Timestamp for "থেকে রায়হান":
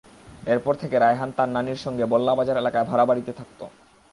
0.75-1.29